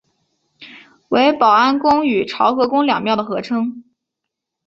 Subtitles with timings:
[1.09, 3.83] 为保安宫与潮和宫两庙的合称。